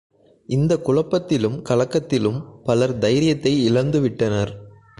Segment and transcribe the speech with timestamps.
[0.47, 4.71] இந்தக் குழப்பத்திலும் கலக்கத்திலும், பலர் தைரியத்தை இழந்து விட்டனர்.